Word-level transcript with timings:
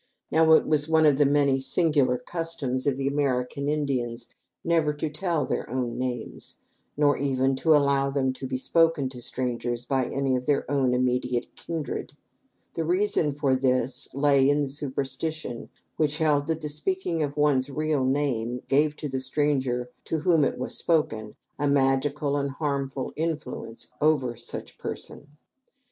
Now 0.31 0.53
it 0.53 0.65
was 0.65 0.89
one 0.89 1.05
of 1.05 1.19
the 1.19 1.27
many 1.27 1.59
singular 1.59 2.17
customs 2.17 2.87
of 2.87 2.97
the 2.97 3.05
American 3.07 3.69
Indians 3.69 4.29
never 4.63 4.93
to 4.95 5.11
tell 5.11 5.45
their 5.45 5.69
own 5.69 5.99
names, 5.99 6.57
nor 6.97 7.15
even 7.19 7.55
to 7.57 7.75
allow 7.75 8.09
them 8.09 8.33
to 8.33 8.47
be 8.47 8.57
spoken 8.57 9.09
to 9.09 9.21
strangers 9.21 9.85
by 9.85 10.05
any 10.07 10.35
of 10.35 10.47
their 10.47 10.65
own 10.71 10.95
immediate 10.95 11.55
kindred. 11.55 12.13
The 12.73 12.83
reason 12.83 13.31
for 13.35 13.55
this 13.55 14.07
lay 14.11 14.49
in 14.49 14.61
the 14.61 14.69
superstition 14.69 15.69
which 15.97 16.17
held 16.17 16.47
that 16.47 16.61
the 16.61 16.69
speaking 16.69 17.21
of 17.21 17.37
one's 17.37 17.69
real 17.69 18.03
name 18.03 18.63
gave 18.67 18.95
to 18.95 19.07
the 19.07 19.19
stranger 19.19 19.91
to 20.05 20.21
whom 20.21 20.43
it 20.43 20.57
was 20.57 20.75
spoken 20.75 21.35
a 21.59 21.67
magical 21.67 22.37
and 22.37 22.49
harmful 22.55 23.13
influence 23.15 23.91
over 24.01 24.35
such 24.35 24.79
person. 24.79 25.27